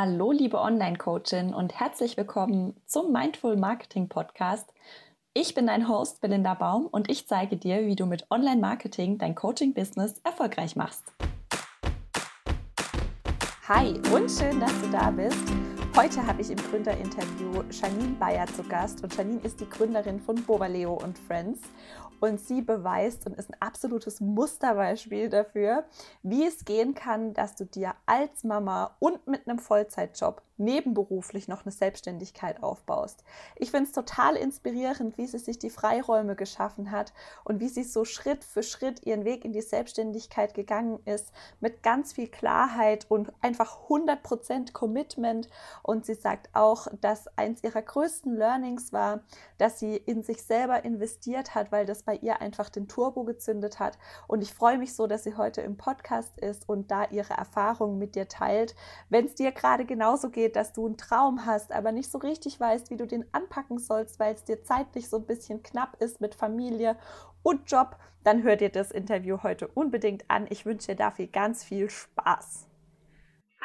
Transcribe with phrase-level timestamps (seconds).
[0.00, 4.72] Hallo, liebe Online-Coachin und herzlich willkommen zum Mindful Marketing Podcast.
[5.34, 9.34] Ich bin dein Host Belinda Baum und ich zeige dir, wie du mit Online-Marketing dein
[9.34, 11.02] Coaching-Business erfolgreich machst.
[13.66, 15.42] Hi und schön, dass du da bist.
[16.00, 20.36] Heute habe ich im Gründerinterview Janine Bayer zu Gast und Janine ist die Gründerin von
[20.44, 21.58] Bobaleo und Friends
[22.20, 25.86] und sie beweist und ist ein absolutes Musterbeispiel dafür,
[26.22, 31.64] wie es gehen kann, dass du dir als Mama und mit einem Vollzeitjob nebenberuflich noch
[31.64, 33.24] eine Selbstständigkeit aufbaust.
[33.56, 37.12] Ich finde es total inspirierend, wie sie sich die Freiräume geschaffen hat
[37.44, 41.82] und wie sie so Schritt für Schritt ihren Weg in die Selbstständigkeit gegangen ist, mit
[41.82, 45.48] ganz viel Klarheit und einfach 100% Commitment.
[45.82, 49.20] Und sie sagt auch, dass eins ihrer größten Learnings war,
[49.58, 53.78] dass sie in sich selber investiert hat, weil das bei ihr einfach den Turbo gezündet
[53.78, 53.98] hat.
[54.26, 57.98] Und ich freue mich so, dass sie heute im Podcast ist und da ihre Erfahrungen
[57.98, 58.74] mit dir teilt.
[59.08, 62.60] Wenn es dir gerade genauso geht, dass du einen Traum hast, aber nicht so richtig
[62.60, 66.20] weißt, wie du den anpacken sollst, weil es dir zeitlich so ein bisschen knapp ist
[66.20, 66.96] mit Familie
[67.42, 70.46] und Job, dann hör dir das Interview heute unbedingt an.
[70.50, 72.67] Ich wünsche dir dafür ganz viel Spaß.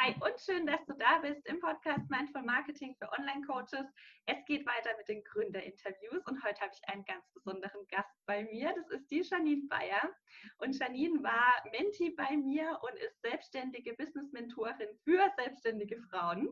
[0.04, 3.86] Hi und schön, dass du da bist im Podcast Mindful Marketing für Online-Coaches.
[4.26, 8.44] Es geht weiter mit den Gründerinterviews und heute habe ich einen ganz besonderen Gast bei
[8.44, 8.74] mir.
[8.76, 10.14] Das ist die Janine Bayer.
[10.58, 16.50] Und Janine war Menti bei mir und ist selbstständige Business-Mentorin für selbstständige Frauen.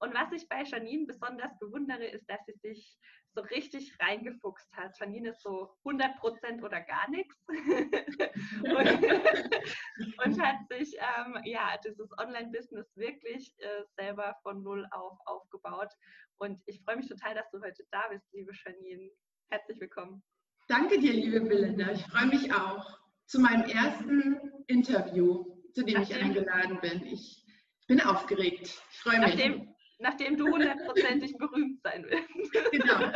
[0.00, 2.98] Und was ich bei Janine besonders bewundere, ist, dass sie sich
[3.34, 4.98] so richtig reingefuchst hat.
[4.98, 8.68] Janine ist so 100% oder gar nichts und,
[10.24, 15.92] und, hat sich ähm, ja dieses Online-Business wirklich äh, selber von null auf aufgebaut.
[16.38, 19.10] Und ich freue mich total, dass du heute da bist, liebe Janine.
[19.50, 20.22] Herzlich willkommen.
[20.68, 21.92] Danke dir, liebe Belinda.
[21.92, 27.04] Ich freue mich auch zu meinem ersten Interview, zu dem nachdem, ich eingeladen bin.
[27.06, 27.44] Ich
[27.86, 28.62] bin aufgeregt.
[28.90, 29.28] Ich freue mich.
[29.28, 32.28] Nachdem, nachdem du hundertprozentig berühmt sein willst.
[32.72, 33.12] Genau.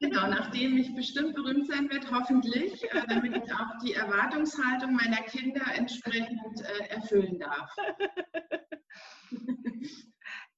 [0.00, 5.22] genau, nachdem ich bestimmt berühmt sein werde, hoffentlich, äh, damit ich auch die Erwartungshaltung meiner
[5.22, 7.74] Kinder entsprechend äh, erfüllen darf.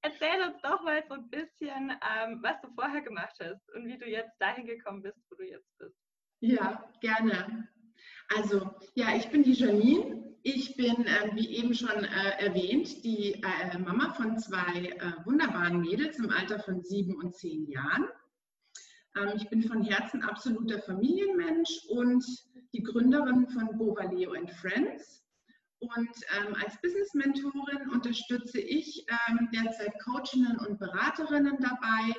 [0.02, 3.96] Erzähl uns doch mal so ein bisschen, ähm, was du vorher gemacht hast und wie
[3.96, 5.96] du jetzt dahin gekommen bist, wo du jetzt bist.
[6.40, 7.68] Ja, gerne.
[8.36, 10.22] Also, ja, ich bin die Janine.
[10.42, 15.80] Ich bin, äh, wie eben schon äh, erwähnt, die äh, Mama von zwei äh, wunderbaren
[15.80, 18.06] Mädels im Alter von sieben und zehn Jahren.
[19.16, 22.24] Ähm, ich bin von Herzen absoluter Familienmensch und
[22.74, 25.24] die Gründerin von Bovaleo and Friends.
[25.78, 32.14] Und ähm, als Business-Mentorin unterstütze ich ähm, derzeit Coachinnen und Beraterinnen dabei,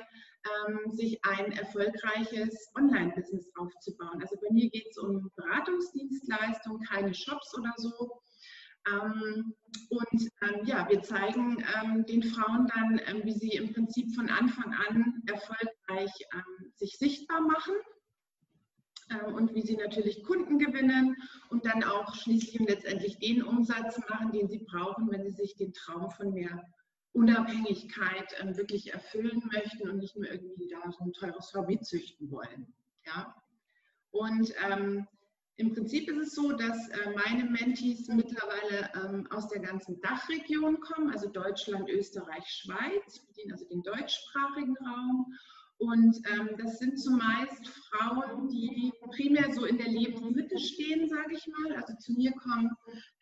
[0.46, 4.20] ähm, sich ein erfolgreiches Online-Business aufzubauen.
[4.20, 8.20] Also bei mir geht es um Beratungsdienstleistungen, keine Shops oder so.
[8.88, 9.54] Ähm,
[9.90, 14.28] und ähm, ja, wir zeigen ähm, den Frauen dann, ähm, wie sie im Prinzip von
[14.28, 17.74] Anfang an erfolgreich ähm, sich sichtbar machen
[19.36, 21.16] und wie sie natürlich Kunden gewinnen
[21.50, 25.54] und dann auch schließlich und letztendlich den Umsatz machen, den sie brauchen, wenn sie sich
[25.54, 26.60] den Traum von mehr
[27.16, 32.30] Unabhängigkeit ähm, wirklich erfüllen möchten und nicht mehr irgendwie da so ein teures Hobby züchten
[32.30, 32.74] wollen.
[33.06, 33.34] Ja?
[34.10, 35.06] Und ähm,
[35.56, 40.78] im Prinzip ist es so, dass äh, meine Mentees mittlerweile ähm, aus der ganzen Dachregion
[40.80, 45.34] kommen, also Deutschland, Österreich, Schweiz, bedienen also den deutschsprachigen Raum.
[45.78, 51.46] Und ähm, das sind zumeist Frauen, die primär so in der Lebensmitte stehen, sage ich
[51.46, 51.76] mal.
[51.76, 52.70] Also zu mir kommen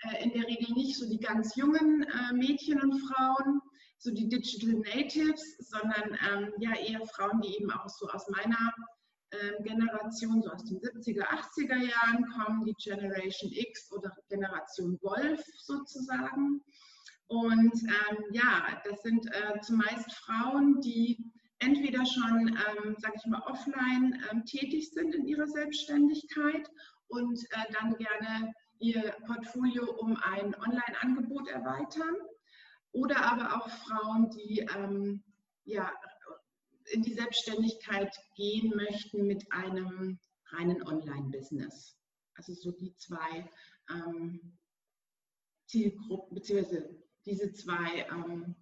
[0.03, 3.61] äh, in der Regel nicht so die ganz jungen äh, Mädchen und Frauen,
[4.05, 8.75] so die Digital Natives, sondern ähm, ja eher Frauen, die eben auch so aus meiner
[9.33, 15.43] ähm, Generation, so aus den 70er, 80er Jahren kommen, die Generation X oder Generation Golf
[15.57, 16.63] sozusagen.
[17.29, 21.25] Und ähm, ja, das sind äh, zumeist Frauen, die
[21.61, 26.69] entweder schon, ähm, sage ich mal, offline ähm, tätig sind in ihrer Selbstständigkeit
[27.09, 32.17] und äh, dann gerne ihr Portfolio um ein Online-Angebot erweitern
[32.95, 35.23] oder aber auch Frauen, die ähm,
[35.65, 35.93] ja,
[36.93, 40.19] in die Selbstständigkeit gehen möchten mit einem
[40.53, 41.97] reinen Online-Business.
[42.35, 43.51] Also so die zwei
[43.91, 44.59] ähm,
[45.67, 48.55] Zielgruppen, beziehungsweise diese zwei ähm,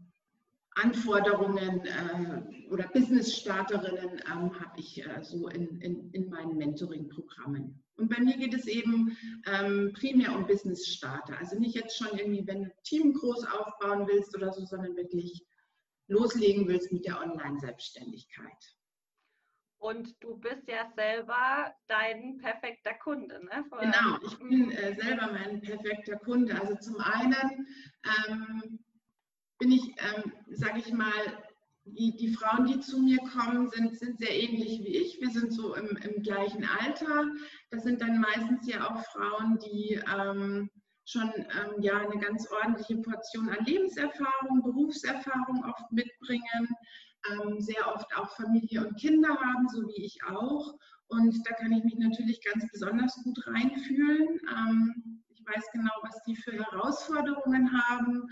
[0.74, 7.81] Anforderungen äh, oder Business-Starterinnen ähm, habe ich äh, so in, in, in meinen Mentoring-Programmen.
[7.96, 9.16] Und bei mir geht es eben
[9.46, 11.38] ähm, primär um Business-Starter.
[11.38, 15.44] Also nicht jetzt schon irgendwie, wenn du Team groß aufbauen willst oder so, sondern wirklich
[16.08, 18.76] loslegen willst mit der Online-Selbstständigkeit.
[19.78, 23.64] Und du bist ja selber dein perfekter Kunde, ne?
[23.68, 26.58] Von genau, ich bin äh, selber mein perfekter Kunde.
[26.60, 27.66] Also zum einen
[28.28, 28.84] ähm,
[29.58, 31.12] bin ich, ähm, sage ich mal,
[31.84, 35.20] die, die Frauen, die zu mir kommen, sind, sind sehr ähnlich wie ich.
[35.20, 37.26] Wir sind so im, im gleichen Alter.
[37.70, 40.70] Das sind dann meistens ja auch Frauen, die ähm,
[41.04, 46.68] schon ähm, ja, eine ganz ordentliche Portion an Lebenserfahrung, Berufserfahrung oft mitbringen,
[47.30, 50.74] ähm, sehr oft auch Familie und Kinder haben, so wie ich auch.
[51.08, 54.40] Und da kann ich mich natürlich ganz besonders gut reinfühlen.
[55.42, 58.28] Ich weiß genau, was die für Herausforderungen haben,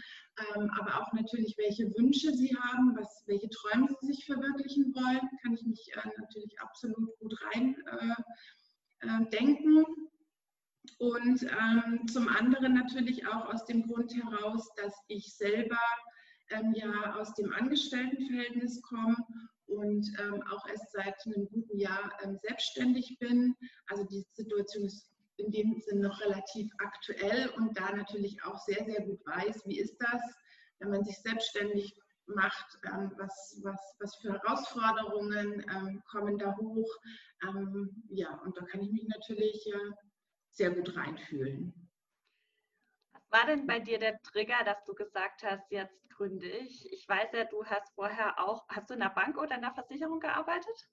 [0.54, 5.28] ähm, aber auch natürlich, welche Wünsche sie haben, was, welche Träume sie sich verwirklichen wollen,
[5.42, 9.84] kann ich mich äh, natürlich absolut gut rein äh, äh, denken.
[10.98, 15.80] Und ähm, zum anderen natürlich auch aus dem Grund heraus, dass ich selber
[16.50, 19.16] ähm, ja aus dem Angestelltenverhältnis komme
[19.66, 23.56] und ähm, auch erst seit einem guten Jahr ähm, selbstständig bin.
[23.86, 25.09] Also die Situation ist
[25.40, 29.78] in dem Sinne noch relativ aktuell und da natürlich auch sehr, sehr gut weiß, wie
[29.78, 30.22] ist das,
[30.78, 31.94] wenn man sich selbstständig
[32.26, 36.88] macht, ähm, was, was, was für Herausforderungen ähm, kommen da hoch.
[37.42, 39.90] Ähm, ja, und da kann ich mich natürlich äh,
[40.50, 41.74] sehr gut reinfühlen.
[43.12, 46.90] Was war denn bei dir der Trigger, dass du gesagt hast, jetzt gründe ich?
[46.92, 49.74] Ich weiß ja, du hast vorher auch, hast du in der Bank oder in der
[49.74, 50.88] Versicherung gearbeitet?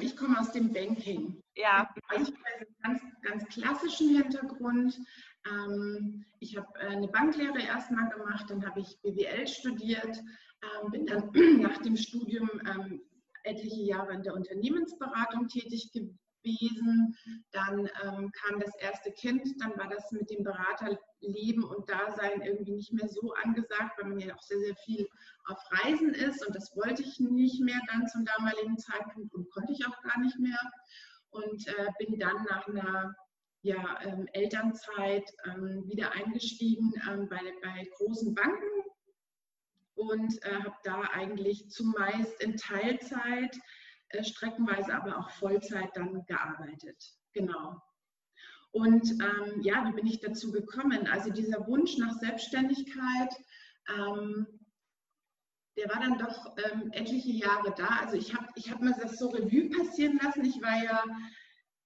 [0.00, 1.42] Ich komme aus dem Banking.
[1.56, 1.88] Ja.
[2.08, 4.98] Also ich habe einen ganz, ganz klassischen Hintergrund.
[5.46, 10.18] Ähm, ich habe äh, eine Banklehre erstmal gemacht, dann habe ich BWL studiert,
[10.62, 11.30] ähm, bin dann
[11.62, 13.00] nach dem Studium ähm,
[13.44, 17.16] etliche Jahre in der Unternehmensberatung tätig gewesen.
[17.52, 20.44] Dann kam das erste Kind, dann war das mit dem
[21.20, 25.08] Beraterleben und Dasein irgendwie nicht mehr so angesagt, weil man ja auch sehr, sehr viel
[25.46, 29.72] auf Reisen ist und das wollte ich nicht mehr dann zum damaligen Zeitpunkt und konnte
[29.72, 30.58] ich auch gar nicht mehr.
[31.30, 33.14] Und äh, bin dann nach einer
[33.60, 38.84] ja, ähm, Elternzeit ähm, wieder eingestiegen ähm, bei, bei großen Banken
[39.94, 43.58] und äh, habe da eigentlich zumeist in Teilzeit
[44.10, 46.96] äh, streckenweise aber auch Vollzeit dann gearbeitet.
[47.34, 47.76] Genau.
[48.72, 51.06] Und ähm, ja, wie bin ich dazu gekommen?
[51.06, 53.34] Also dieser Wunsch nach Selbstständigkeit,
[53.88, 54.46] ähm,
[55.76, 58.00] der war dann doch ähm, etliche Jahre da.
[58.00, 60.44] Also ich habe ich hab mir das so Revue passieren lassen.
[60.44, 61.04] Ich war ja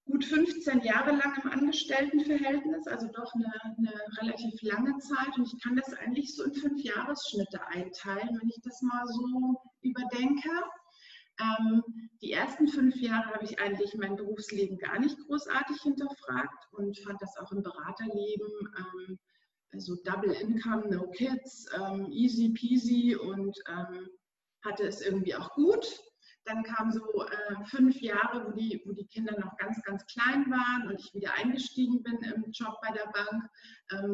[0.05, 5.37] gut 15 Jahre lang im Angestelltenverhältnis, also doch eine, eine, relativ lange Zeit.
[5.37, 9.61] Und ich kann das eigentlich so in fünf Jahresschnitte einteilen, wenn ich das mal so
[9.81, 10.49] überdenke.
[11.39, 11.83] Ähm,
[12.21, 17.21] die ersten fünf Jahre habe ich eigentlich mein Berufsleben gar nicht großartig hinterfragt und fand
[17.21, 19.19] das auch im Beraterleben ähm,
[19.75, 23.57] so Double Income, No Kids, ähm, easy peasy und
[24.63, 25.99] hatte es irgendwie auch gut.
[26.45, 30.45] Dann kamen so äh, fünf Jahre, wo die, wo die Kinder noch ganz, ganz klein
[30.51, 33.49] waren und ich wieder eingestiegen bin im Job bei der Bank,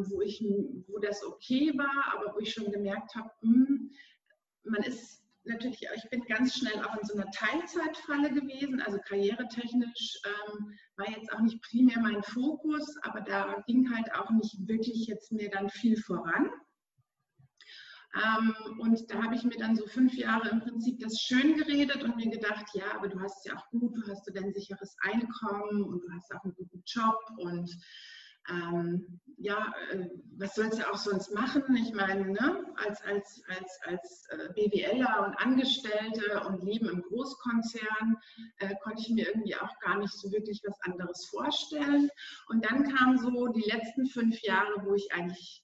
[0.10, 0.42] wo, ich,
[0.88, 3.92] wo das okay war, aber wo ich schon gemerkt habe, hm,
[4.63, 10.21] man ist natürlich, ich bin ganz schnell auch in so einer Teilzeitfalle gewesen, also karrieretechnisch
[10.25, 15.07] ähm, war jetzt auch nicht primär mein Fokus, aber da ging halt auch nicht wirklich
[15.07, 16.50] jetzt mir dann viel voran.
[18.15, 22.03] Ähm, und da habe ich mir dann so fünf Jahre im Prinzip das schön geredet
[22.03, 24.51] und mir gedacht, ja, aber du hast es ja auch gut, du hast du dein
[24.51, 27.69] sicheres Einkommen und du hast auch einen guten Job und
[28.50, 31.63] ähm, ja, äh, was sollst du auch sonst machen?
[31.78, 38.18] Ich meine, ne, als, als, als, als äh, BWLer und Angestellte und Leben im Großkonzern
[38.58, 42.10] äh, konnte ich mir irgendwie auch gar nicht so wirklich was anderes vorstellen.
[42.48, 45.63] Und dann kamen so die letzten fünf Jahre, wo ich eigentlich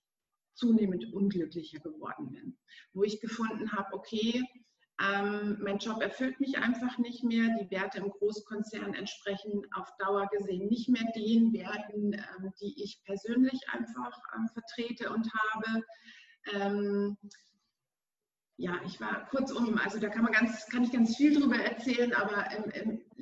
[0.53, 2.57] zunehmend unglücklicher geworden bin,
[2.93, 4.41] wo ich gefunden habe, okay,
[5.01, 7.49] ähm, mein Job erfüllt mich einfach nicht mehr.
[7.59, 13.01] Die Werte im Großkonzern entsprechen auf Dauer gesehen nicht mehr den Werten, ähm, die ich
[13.03, 15.83] persönlich einfach ähm, vertrete und habe.
[16.53, 17.17] Ähm,
[18.57, 22.13] ja, ich war kurzum, also da kann man ganz, kann ich ganz viel drüber erzählen,
[22.13, 22.47] aber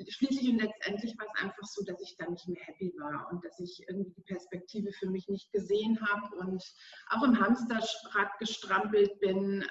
[0.07, 3.43] schließlich und letztendlich war es einfach so, dass ich da nicht mehr happy war und
[3.43, 6.63] dass ich irgendwie die Perspektive für mich nicht gesehen habe und
[7.09, 9.65] auch im Hamsterrad gestrampelt bin.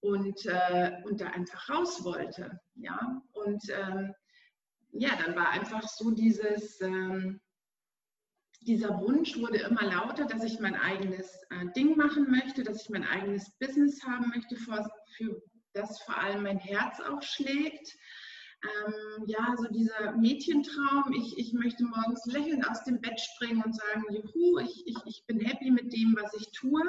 [0.00, 2.60] Und, äh, und da einfach raus wollte.
[2.74, 3.22] Ja?
[3.32, 4.14] Und ähm,
[4.92, 7.40] ja, dann war einfach so dieses, ähm,
[8.60, 12.90] dieser Wunsch wurde immer lauter, dass ich mein eigenes äh, Ding machen möchte, dass ich
[12.90, 17.96] mein eigenes Business haben möchte, für, für das vor allem mein Herz auch schlägt.
[18.64, 23.76] Ähm, ja, so dieser Mädchentraum, ich, ich möchte morgens lächelnd aus dem Bett springen und
[23.76, 26.82] sagen, juhu, ich, ich, ich bin happy mit dem, was ich tue.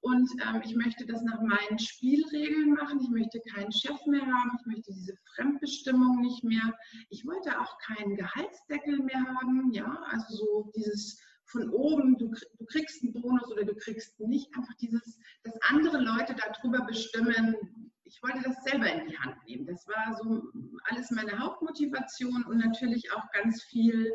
[0.00, 3.00] Und ähm, ich möchte das nach meinen Spielregeln machen.
[3.00, 4.52] Ich möchte keinen Chef mehr haben.
[4.60, 6.74] Ich möchte diese Fremdbestimmung nicht mehr.
[7.10, 9.72] Ich wollte auch keinen Gehaltsdeckel mehr haben.
[9.72, 14.54] Ja, also so dieses von oben, du, du kriegst einen Bonus oder du kriegst nicht.
[14.56, 17.56] Einfach dieses, dass andere Leute darüber bestimmen.
[18.04, 19.66] Ich wollte das selber in die Hand nehmen.
[19.66, 20.42] Das war so
[20.84, 24.12] alles meine Hauptmotivation und natürlich auch ganz viel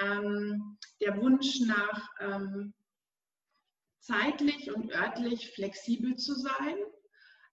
[0.00, 2.72] ähm, der Wunsch nach ähm,
[4.02, 6.76] zeitlich und örtlich flexibel zu sein.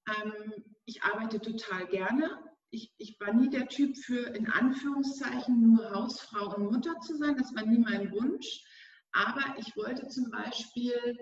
[0.08, 2.39] Ähm, ich arbeite total gerne.
[2.72, 7.38] Ich, ich, war nie der Typ für in Anführungszeichen nur Hausfrau und Mutter zu sein.
[7.38, 8.63] Das war nie mein Wunsch.
[9.12, 11.18] Aber ich wollte zum Beispiel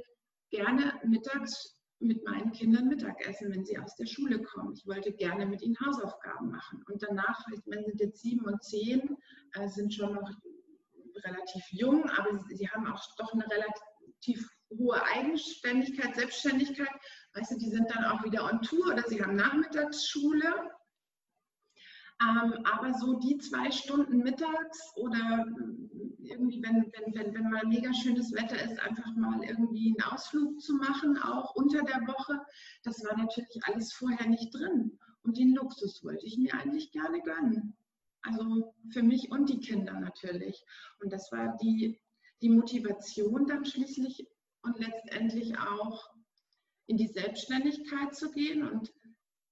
[0.50, 4.74] gerne mittags mit meinen Kindern Mittagessen, wenn sie aus der Schule kommen.
[4.74, 6.84] Ich wollte gerne mit ihnen Hausaufgaben machen.
[6.88, 9.17] Und danach, wenn sie jetzt sieben und zehn,
[9.53, 10.29] äh, sind schon noch
[11.25, 16.89] relativ jung, aber sie, sie haben auch doch eine relativ hohe Eigenständigkeit, Selbstständigkeit.
[17.33, 20.71] Weißt du, die sind dann auch wieder on Tour oder sie haben Nachmittagsschule.
[22.19, 25.45] Ähm, aber so die zwei Stunden mittags oder
[26.19, 30.59] irgendwie, wenn, wenn, wenn, wenn mal mega schönes Wetter ist, einfach mal irgendwie einen Ausflug
[30.59, 32.41] zu machen, auch unter der Woche,
[32.83, 34.97] das war natürlich alles vorher nicht drin.
[35.21, 37.77] Und den Luxus wollte ich mir eigentlich gerne gönnen.
[38.24, 40.63] Also für mich und die Kinder natürlich.
[41.00, 42.00] Und das war die,
[42.41, 44.27] die Motivation dann schließlich
[44.63, 46.09] und letztendlich auch
[46.87, 48.67] in die Selbstständigkeit zu gehen.
[48.67, 48.91] Und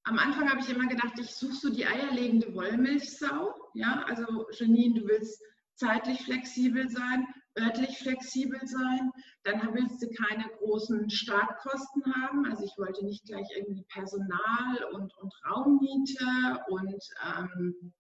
[0.04, 3.54] am Anfang habe ich immer gedacht, ich suche so die eierlegende Wollmilchsau.
[3.74, 5.42] Ja, also Janine, du willst
[5.76, 7.28] zeitlich flexibel sein,
[7.60, 9.12] örtlich flexibel sein.
[9.44, 12.46] Dann willst du keine großen Startkosten haben.
[12.46, 17.04] Also ich wollte nicht gleich irgendwie Personal und, und Raummiete und
[17.38, 17.94] ähm,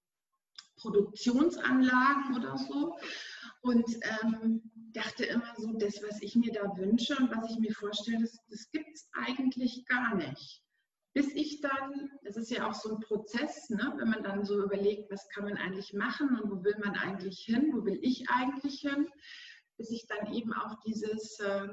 [0.78, 2.96] Produktionsanlagen oder so.
[3.62, 3.86] Und
[4.22, 8.22] ähm, dachte immer so, das, was ich mir da wünsche und was ich mir vorstelle,
[8.22, 10.62] das, das gibt es eigentlich gar nicht.
[11.14, 14.62] Bis ich dann, das ist ja auch so ein Prozess, ne, wenn man dann so
[14.62, 18.30] überlegt, was kann man eigentlich machen und wo will man eigentlich hin, wo will ich
[18.30, 19.08] eigentlich hin,
[19.78, 21.68] bis ich dann eben auf dieses äh,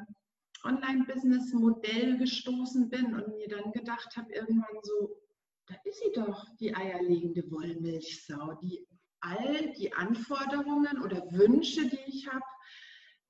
[0.64, 5.20] Online-Business-Modell gestoßen bin und mir dann gedacht habe, irgendwann so,
[5.66, 8.86] da ist sie doch, die eierlegende Wollmilchsau, die
[9.20, 12.44] all die Anforderungen oder Wünsche, die ich habe,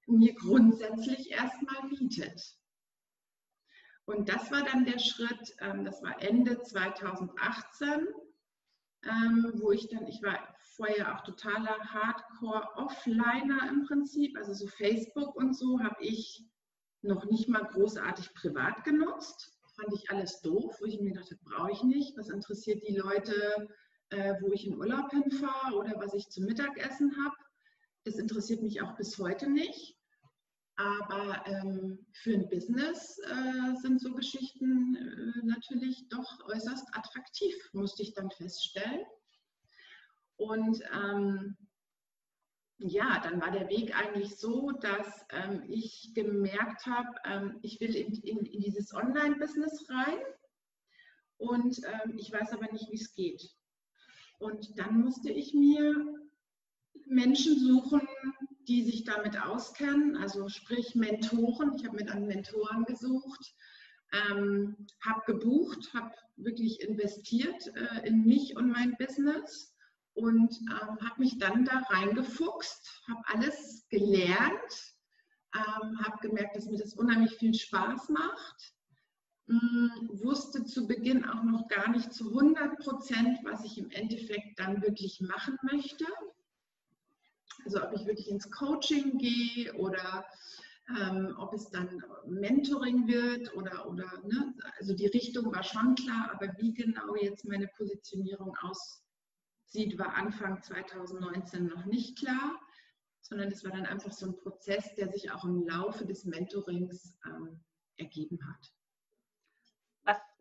[0.06, 2.56] mir grundsätzlich erstmal bietet.
[4.04, 8.08] Und das war dann der Schritt, ähm, das war Ende 2018,
[9.04, 10.38] ähm, wo ich dann, ich war
[10.76, 16.44] vorher auch totaler Hardcore-Offliner im Prinzip, also so Facebook und so habe ich
[17.02, 19.58] noch nicht mal großartig privat genutzt.
[19.76, 22.16] Fand ich alles doof, wo ich mir dachte, brauche ich nicht.
[22.16, 23.68] Was interessiert die Leute,
[24.10, 27.34] äh, wo ich in Urlaub hinfahre oder was ich zum Mittagessen habe.
[28.04, 29.96] Das interessiert mich auch bis heute nicht.
[30.76, 38.02] Aber ähm, für ein Business äh, sind so Geschichten äh, natürlich doch äußerst attraktiv, musste
[38.02, 39.04] ich dann feststellen.
[40.36, 41.56] Und ähm,
[42.78, 47.94] ja, dann war der Weg eigentlich so, dass ähm, ich gemerkt habe, ähm, ich will
[47.94, 50.18] in, in, in dieses Online-Business rein
[51.36, 53.54] und ähm, ich weiß aber nicht, wie es geht.
[54.38, 56.21] Und dann musste ich mir
[57.14, 58.02] Menschen suchen,
[58.68, 61.74] die sich damit auskennen, also sprich Mentoren.
[61.76, 63.54] Ich habe mir dann Mentoren gesucht,
[64.12, 69.74] ähm, habe gebucht, habe wirklich investiert äh, in mich und mein Business
[70.14, 74.94] und ähm, habe mich dann da reingefuchst, habe alles gelernt,
[75.54, 78.74] ähm, habe gemerkt, dass mir das unheimlich viel Spaß macht
[79.48, 84.58] hm, wusste zu Beginn auch noch gar nicht zu 100 Prozent, was ich im Endeffekt
[84.58, 86.06] dann wirklich machen möchte.
[87.64, 90.26] Also ob ich wirklich ins Coaching gehe oder
[90.88, 94.54] ähm, ob es dann Mentoring wird oder, oder ne?
[94.78, 100.60] also die Richtung war schon klar, aber wie genau jetzt meine Positionierung aussieht, war Anfang
[100.60, 102.60] 2019 noch nicht klar,
[103.20, 107.16] sondern es war dann einfach so ein Prozess, der sich auch im Laufe des Mentorings
[107.26, 107.60] ähm,
[107.96, 108.72] ergeben hat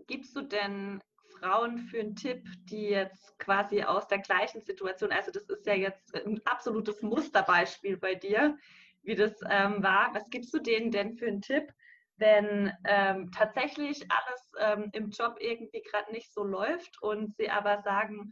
[0.08, 1.00] gibst du denn
[1.42, 5.74] Frauen für einen Tipp, die jetzt quasi aus der gleichen Situation, also das ist ja
[5.74, 8.58] jetzt ein absolutes Musterbeispiel bei dir,
[9.02, 10.14] wie das ähm, war.
[10.14, 11.74] Was gibst du denen denn für einen Tipp,
[12.18, 17.82] wenn ähm, tatsächlich alles ähm, im Job irgendwie gerade nicht so läuft und sie aber
[17.82, 18.32] sagen,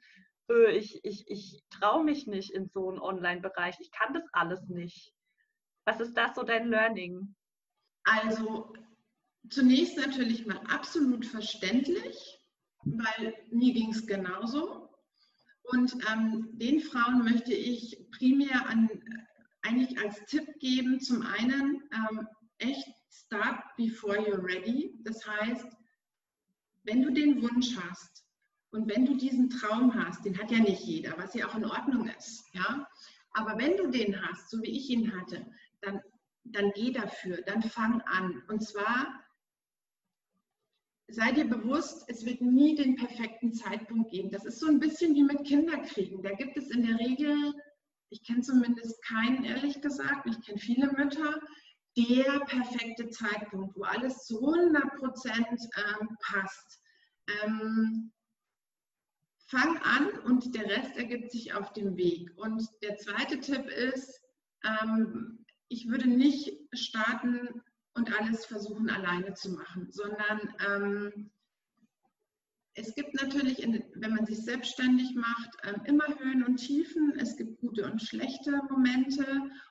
[0.71, 5.13] ich, ich, ich traue mich nicht in so einen Online-Bereich, ich kann das alles nicht.
[5.85, 7.35] Was ist das so dein Learning?
[8.03, 8.73] Also
[9.49, 12.38] zunächst natürlich mal absolut verständlich,
[12.83, 14.89] weil mir ging es genauso.
[15.63, 18.89] Und ähm, den Frauen möchte ich primär an,
[19.61, 24.99] eigentlich als Tipp geben, zum einen ähm, echt start before you're ready.
[25.03, 25.67] Das heißt,
[26.83, 28.25] wenn du den Wunsch hast
[28.71, 31.65] und wenn du diesen Traum hast, den hat ja nicht jeder, was ja auch in
[31.65, 32.87] Ordnung ist, ja.
[33.33, 35.45] Aber wenn du den hast, so wie ich ihn hatte,
[35.81, 36.01] dann
[36.51, 38.43] dann geh dafür, dann fang an.
[38.47, 39.23] Und zwar
[41.11, 44.31] sei dir bewusst, es wird nie den perfekten Zeitpunkt geben.
[44.31, 46.21] Das ist so ein bisschen wie mit Kinderkriegen.
[46.21, 47.53] Da gibt es in der Regel,
[48.09, 51.39] ich kenne zumindest keinen, ehrlich gesagt, ich kenne viele Mütter,
[51.97, 55.47] der perfekte Zeitpunkt, wo alles zu 100 Prozent
[55.77, 56.81] ähm, passt.
[57.43, 58.11] Ähm,
[59.47, 62.31] fang an und der Rest ergibt sich auf dem Weg.
[62.37, 64.21] Und der zweite Tipp ist,
[64.63, 67.61] ähm, ich würde nicht starten
[67.93, 71.31] und alles versuchen alleine zu machen, sondern ähm,
[72.75, 77.13] es gibt natürlich, in, wenn man sich selbstständig macht, ähm, immer Höhen und Tiefen.
[77.19, 79.25] Es gibt gute und schlechte Momente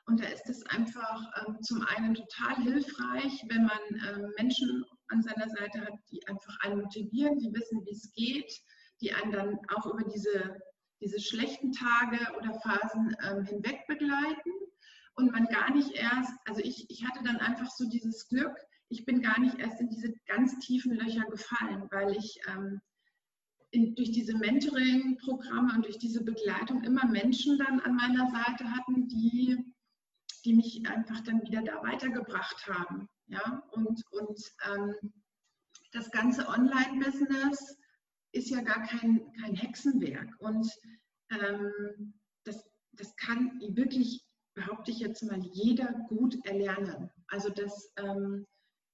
[0.07, 5.23] und da ist es einfach ähm, zum einen total hilfreich, wenn man ähm, Menschen an
[5.23, 8.53] seiner Seite hat, die einfach einen motivieren, die wissen, wie es geht,
[9.01, 10.59] die einen dann auch über diese,
[11.01, 14.51] diese schlechten Tage oder Phasen ähm, hinweg begleiten
[15.19, 18.57] und man gar nicht erst, also ich, ich hatte dann einfach so dieses Glück,
[18.89, 22.81] ich bin gar nicht erst in diese ganz tiefen Löcher gefallen, weil ich ähm,
[23.71, 29.09] in, durch diese Mentoring-Programme und durch diese Begleitung immer Menschen dann an meiner Seite hatten,
[29.09, 29.59] die,
[30.45, 33.09] die mich einfach dann wieder da weitergebracht haben.
[33.27, 33.63] Ja?
[33.73, 34.41] Und, und
[34.73, 34.95] ähm,
[35.93, 37.77] das ganze Online-Business
[38.33, 40.31] ist ja gar kein, kein Hexenwerk.
[40.39, 40.71] Und
[41.31, 44.25] ähm, das, das kann wirklich,
[44.59, 47.11] behaupte ich jetzt mal, jeder gut erlernen.
[47.29, 48.47] Also das ähm,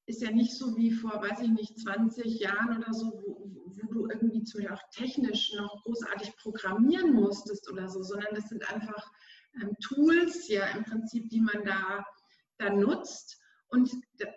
[0.07, 3.51] ist ja nicht so wie vor, weiß ich nicht, 20 Jahren oder so, wo,
[3.83, 8.49] wo du irgendwie zum Beispiel auch technisch noch großartig programmieren musstest oder so, sondern das
[8.49, 9.11] sind einfach
[9.61, 12.05] ähm, Tools ja im Prinzip, die man da,
[12.59, 13.41] da nutzt.
[13.69, 13.91] Und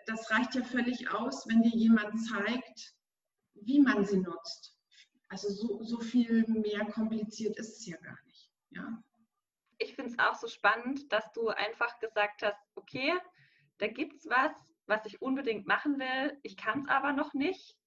[0.06, 2.96] das reicht ja völlig aus, wenn dir jemand zeigt,
[3.54, 4.76] wie man sie nutzt.
[5.28, 8.50] Also so, so viel mehr kompliziert ist es ja gar nicht.
[8.72, 9.04] Ja.
[9.78, 13.14] Ich finde es auch so spannend, dass du einfach gesagt hast, okay,
[13.78, 14.52] da gibt es was,
[14.88, 17.78] was ich unbedingt machen will, ich kann es aber noch nicht.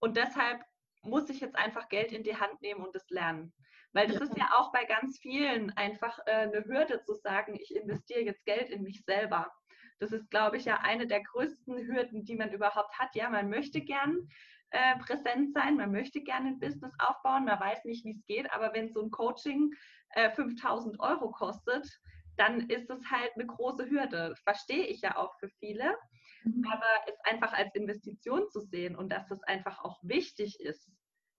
[0.00, 0.62] Und deshalb
[1.02, 3.52] muss ich jetzt einfach Geld in die Hand nehmen und es lernen.
[3.92, 7.74] Weil das ist ja auch bei ganz vielen einfach äh, eine Hürde zu sagen, ich
[7.74, 9.50] investiere jetzt Geld in mich selber.
[9.98, 13.14] Das ist, glaube ich, ja eine der größten Hürden, die man überhaupt hat.
[13.16, 14.28] Ja, man möchte gern
[14.70, 18.52] äh, präsent sein, man möchte gerne ein Business aufbauen, man weiß nicht, wie es geht,
[18.52, 19.72] aber wenn so ein Coaching
[20.10, 21.86] äh, 5000 Euro kostet,
[22.36, 24.34] dann ist es halt eine große Hürde.
[24.44, 25.96] Verstehe ich ja auch für viele,
[26.44, 26.64] mhm.
[26.70, 30.90] aber es einfach als Investition zu sehen und dass es einfach auch wichtig ist,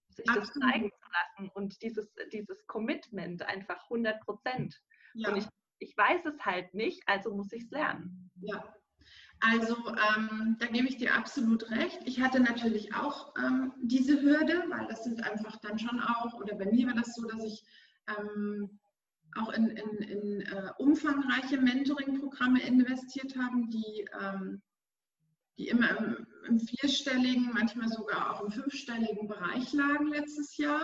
[0.10, 0.48] sich Absolut.
[0.48, 4.76] das zeigen zu lassen und dieses, dieses Commitment einfach 100 Prozent.
[5.14, 5.30] Ja.
[5.30, 5.48] Und ich,
[5.80, 8.30] ich weiß es halt nicht, also muss ich es lernen.
[8.42, 8.76] Ja,
[9.42, 12.00] also ähm, da gebe ich dir absolut recht.
[12.06, 16.56] Ich hatte natürlich auch ähm, diese Hürde, weil das sind einfach dann schon auch, oder
[16.56, 17.64] bei mir war das so, dass ich
[18.18, 18.80] ähm,
[19.36, 24.62] auch in, in, in äh, umfangreiche Mentoring-Programme investiert habe, die, ähm,
[25.58, 30.82] die immer im, im vierstelligen, manchmal sogar auch im fünfstelligen Bereich lagen letztes Jahr.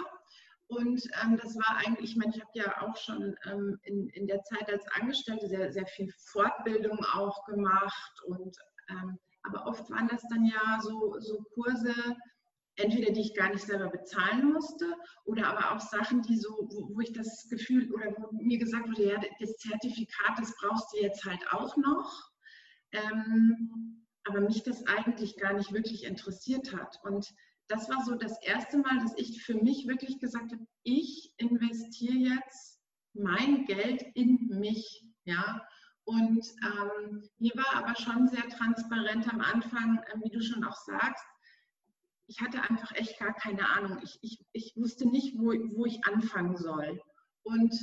[0.67, 4.27] Und ähm, das war eigentlich, ich meine, ich habe ja auch schon ähm, in, in
[4.27, 8.21] der Zeit als Angestellte sehr, sehr viel Fortbildung auch gemacht.
[8.25, 8.57] Und,
[8.89, 11.93] ähm, aber oft waren das dann ja so, so Kurse,
[12.77, 14.85] entweder die ich gar nicht selber bezahlen musste
[15.23, 18.88] oder aber auch Sachen, die so, wo, wo ich das Gefühl oder wo mir gesagt
[18.88, 22.31] wurde, ja, das Zertifikat, das brauchst du jetzt halt auch noch.
[22.91, 26.99] Ähm, aber mich das eigentlich gar nicht wirklich interessiert hat.
[27.03, 27.27] Und
[27.67, 32.15] das war so das erste Mal, dass ich für mich wirklich gesagt habe, ich investiere
[32.15, 32.79] jetzt
[33.13, 35.05] mein Geld in mich.
[35.25, 35.61] Ja?
[36.03, 40.75] Und ähm, mir war aber schon sehr transparent am Anfang, äh, wie du schon auch
[40.75, 41.23] sagst,
[42.27, 43.99] ich hatte einfach echt gar keine Ahnung.
[44.03, 47.01] Ich, ich, ich wusste nicht, wo, wo ich anfangen soll.
[47.43, 47.73] Und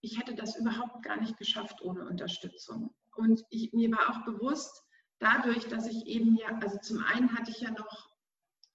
[0.00, 2.94] ich hätte das überhaupt gar nicht geschafft ohne Unterstützung.
[3.16, 4.84] Und ich, mir war auch bewusst,
[5.18, 8.10] dadurch, dass ich eben ja, also zum einen hatte ich ja noch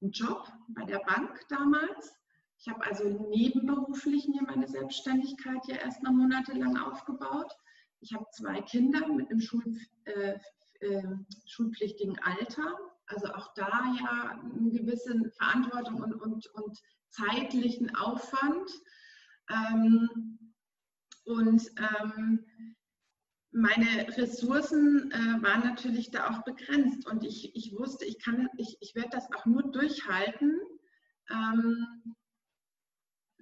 [0.01, 2.13] einen Job bei der Bank damals.
[2.59, 7.51] Ich habe also nebenberuflich mir meine Selbstständigkeit ja erst mal monatelang aufgebaut.
[8.01, 9.63] Ich habe zwei Kinder mit einem Schul,
[10.05, 10.37] äh,
[10.79, 12.75] äh, schulpflichtigen Alter,
[13.11, 18.69] also auch da ja eine gewisse Verantwortung und, und, und zeitlichen Aufwand.
[19.49, 20.39] Ähm,
[21.25, 22.45] und ähm,
[23.51, 28.17] meine Ressourcen äh, waren natürlich da auch begrenzt und ich, ich wusste, ich
[28.57, 30.59] ich, ich werde das auch nur durchhalten,
[31.29, 32.15] ähm,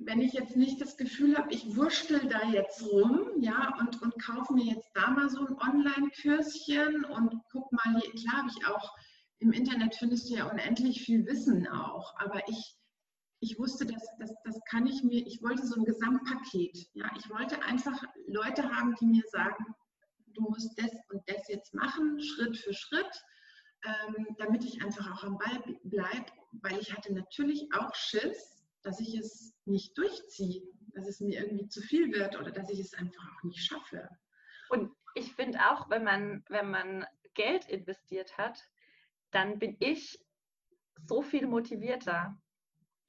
[0.01, 4.21] wenn ich jetzt nicht das Gefühl habe, ich wurschtel da jetzt rum, ja, und, und
[4.21, 8.65] kaufe mir jetzt da mal so ein Online-Kürschen und guck mal, hier, klar habe ich
[8.65, 8.95] auch,
[9.39, 12.77] im Internet findest du ja unendlich viel Wissen auch, aber ich,
[13.39, 17.29] ich wusste, dass das, das kann ich mir, ich wollte so ein Gesamtpaket, ja, ich
[17.29, 19.65] wollte einfach Leute haben, die mir sagen,
[20.33, 23.23] du musst das und das jetzt machen, Schritt für Schritt,
[23.85, 28.99] ähm, damit ich einfach auch am Ball bleibe, weil ich hatte natürlich auch Schiss, dass
[28.99, 30.61] ich es nicht durchziehe,
[30.93, 34.09] dass es mir irgendwie zu viel wird oder dass ich es einfach auch nicht schaffe.
[34.69, 38.59] Und ich finde auch, wenn man, wenn man Geld investiert hat,
[39.31, 40.19] dann bin ich
[41.05, 42.37] so viel motivierter,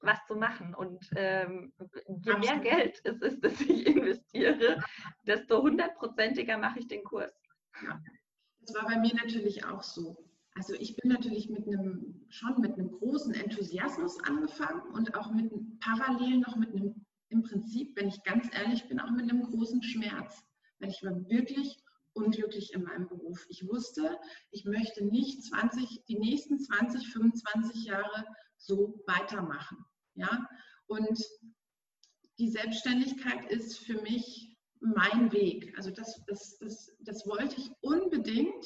[0.01, 0.73] was zu machen.
[0.73, 1.73] Und ähm,
[2.07, 4.83] je mehr Geld es ist, das ich investiere,
[5.23, 7.33] desto hundertprozentiger mache ich den Kurs.
[7.83, 8.01] Ja,
[8.61, 10.27] das war bei mir natürlich auch so.
[10.55, 15.51] Also ich bin natürlich mit einem, schon mit einem großen Enthusiasmus angefangen und auch mit
[15.79, 19.81] parallel noch mit einem, im Prinzip, wenn ich ganz ehrlich bin, auch mit einem großen
[19.81, 20.43] Schmerz.
[20.79, 21.81] Weil ich war wirklich
[22.13, 23.45] unglücklich in meinem Beruf.
[23.49, 24.17] Ich wusste,
[24.51, 28.25] ich möchte nicht 20, die nächsten 20, 25 Jahre
[28.57, 29.85] so weitermachen.
[30.15, 30.47] Ja?
[30.87, 31.19] Und
[32.37, 35.73] die Selbstständigkeit ist für mich mein Weg.
[35.77, 38.65] Also das, das, das, das wollte ich unbedingt.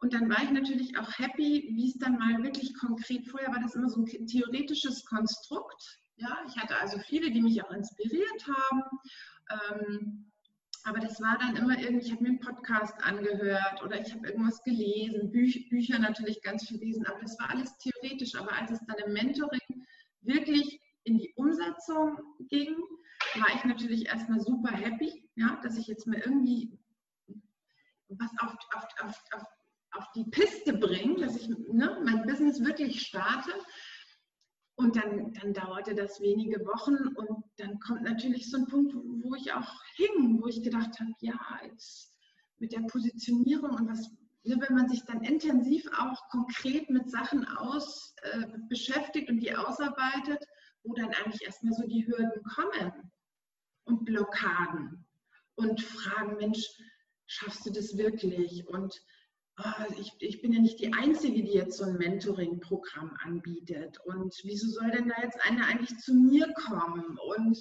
[0.00, 3.60] Und dann war ich natürlich auch happy, wie es dann mal wirklich konkret, vorher war
[3.60, 5.98] das immer so ein theoretisches Konstrukt.
[6.16, 8.82] Ja, ich hatte also viele, die mich auch inspiriert haben.
[9.50, 10.32] Ähm,
[10.84, 14.28] aber das war dann immer irgendwie, ich habe mir einen Podcast angehört oder ich habe
[14.28, 18.34] irgendwas gelesen, Büch, Bücher natürlich ganz viel lesen, aber das war alles theoretisch.
[18.34, 19.86] Aber als es dann im Mentoring
[20.22, 22.76] wirklich in die Umsetzung ging,
[23.34, 26.78] war ich natürlich erstmal super happy, ja, dass ich jetzt mal irgendwie
[28.08, 29.44] was auf, auf, auf, auf,
[29.92, 33.52] auf die Piste bringe, dass ich ne, mein Business wirklich starte.
[34.78, 39.34] Und dann, dann dauerte das wenige Wochen und dann kommt natürlich so ein Punkt, wo
[39.34, 42.14] ich auch hing, wo ich gedacht habe, ja, jetzt
[42.58, 44.08] mit der Positionierung und was,
[44.44, 49.52] ne, wenn man sich dann intensiv auch konkret mit Sachen aus äh, beschäftigt und die
[49.52, 50.44] ausarbeitet,
[50.84, 53.10] wo dann eigentlich erstmal so die Hürden kommen
[53.82, 55.04] und Blockaden
[55.56, 56.64] und fragen, Mensch,
[57.26, 58.64] schaffst du das wirklich?
[58.68, 58.94] Und
[59.98, 63.98] ich, ich bin ja nicht die Einzige, die jetzt so ein Mentoring-Programm anbietet.
[64.04, 67.18] Und wieso soll denn da jetzt einer eigentlich zu mir kommen?
[67.18, 67.58] Und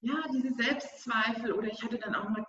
[0.00, 2.46] ja, diese Selbstzweifel oder ich hatte dann auch mal,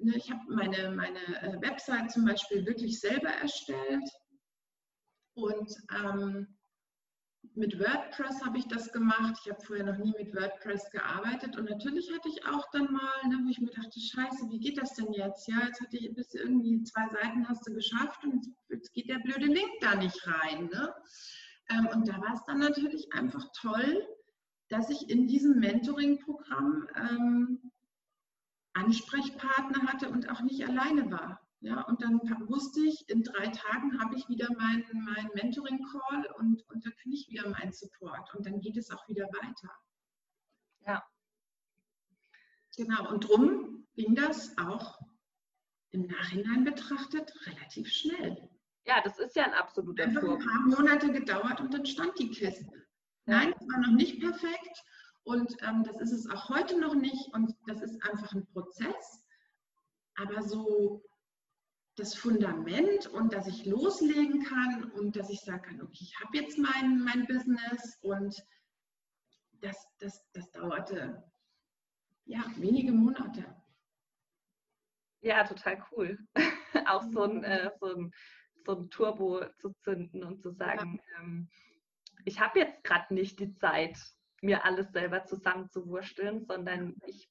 [0.00, 4.08] ne, ich habe meine, meine äh, Website zum Beispiel wirklich selber erstellt
[5.34, 6.56] und ähm,
[7.54, 9.40] mit WordPress habe ich das gemacht.
[9.42, 13.28] Ich habe vorher noch nie mit WordPress gearbeitet und natürlich hatte ich auch dann mal,
[13.28, 15.48] ne, wo ich mir dachte, scheiße, wie geht das denn jetzt?
[15.48, 19.18] Ja, jetzt hatte ich bis irgendwie zwei Seiten hast du geschafft und jetzt geht der
[19.18, 20.66] blöde Link da nicht rein.
[20.66, 20.94] Ne?
[21.70, 24.06] Ähm, und da war es dann natürlich einfach toll,
[24.68, 27.72] dass ich in diesem Mentoring-Programm ähm,
[28.72, 31.39] Ansprechpartner hatte und auch nicht alleine war.
[31.62, 36.66] Ja, und dann wusste ich, in drei Tagen habe ich wieder meinen mein Mentoring-Call und,
[36.70, 39.70] und dann kriege ich wieder meinen Support und dann geht es auch wieder weiter.
[40.86, 41.04] Ja.
[42.76, 44.98] Genau, und drum ging das auch
[45.90, 48.48] im Nachhinein betrachtet relativ schnell.
[48.86, 52.30] Ja, das ist ja ein absoluter Einfach ein paar Monate gedauert und dann stand die
[52.30, 52.86] Kiste.
[53.26, 54.82] Nein, es war noch nicht perfekt
[55.24, 59.26] und ähm, das ist es auch heute noch nicht und das ist einfach ein Prozess.
[60.14, 61.02] Aber so
[62.00, 66.38] das Fundament und dass ich loslegen kann und dass ich sagen kann, okay, ich habe
[66.38, 68.34] jetzt mein, mein Business und
[69.60, 71.22] das, das, das dauerte
[72.24, 73.54] ja wenige Monate.
[75.20, 76.18] Ja, total cool.
[76.86, 78.10] Auch so ein, äh, so, ein,
[78.64, 81.20] so ein Turbo zu zünden und zu sagen, ja.
[81.20, 81.50] ähm,
[82.24, 83.98] ich habe jetzt gerade nicht die Zeit,
[84.40, 87.28] mir alles selber zusammenzuwursteln, sondern ich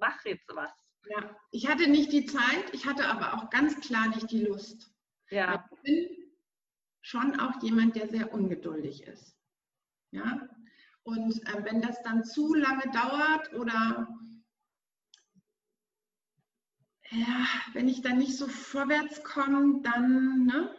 [0.00, 0.72] mache jetzt was.
[1.10, 4.90] Ja, ich hatte nicht die Zeit, ich hatte aber auch ganz klar nicht die Lust.
[5.30, 5.68] Ja.
[5.72, 6.08] Ich bin
[7.00, 9.34] schon auch jemand, der sehr ungeduldig ist.
[10.10, 10.48] Ja,
[11.02, 14.08] und äh, wenn das dann zu lange dauert oder
[17.10, 20.74] ja, wenn ich dann nicht so vorwärts komme, dann, ne?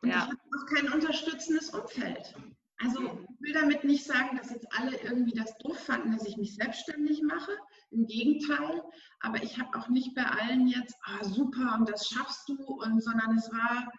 [0.00, 0.16] Und ja.
[0.16, 2.34] ich habe auch kein unterstützendes Umfeld.
[2.78, 6.38] Also ich will damit nicht sagen, dass jetzt alle irgendwie das doof fanden, dass ich
[6.38, 7.52] mich selbstständig mache.
[7.90, 8.82] Im Gegenteil,
[9.20, 13.02] aber ich habe auch nicht bei allen jetzt, ah super und das schaffst du, und,
[13.02, 13.90] sondern es war,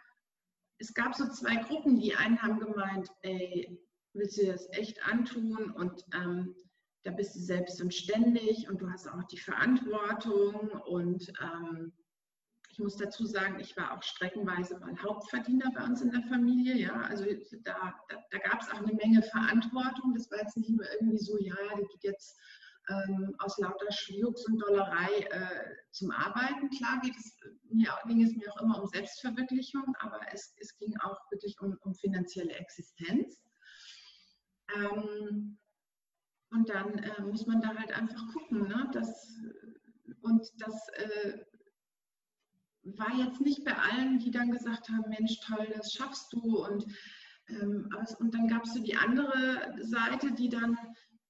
[0.77, 3.77] es gab so zwei Gruppen, die einen haben gemeint, ey,
[4.13, 6.55] willst du dir das echt antun und ähm,
[7.03, 11.93] da bist du selbst und ständig und du hast auch die Verantwortung und ähm,
[12.71, 16.77] ich muss dazu sagen, ich war auch streckenweise mal Hauptverdiener bei uns in der Familie.
[16.77, 17.25] Ja, also
[17.63, 20.13] da, da, da gab es auch eine Menge Verantwortung.
[20.13, 22.39] Das war jetzt nicht nur irgendwie so, ja, die geht jetzt
[23.07, 26.69] ähm, aus lauter Schwierz und Dollerei äh, zum Arbeiten.
[26.69, 27.37] Klar geht es,
[27.69, 31.77] mir, ging es mir auch immer um Selbstverwirklichung, aber es, es ging auch wirklich um,
[31.81, 33.41] um finanzielle Existenz.
[34.75, 35.57] Ähm,
[36.51, 38.89] und dann äh, muss man da halt einfach gucken, ne?
[38.93, 39.39] dass,
[40.21, 41.39] und das, äh,
[42.83, 46.65] war jetzt nicht bei allen, die dann gesagt haben, Mensch, toll, das schaffst du.
[46.65, 46.85] Und,
[47.49, 50.77] ähm, und dann gab es so die andere Seite, die dann,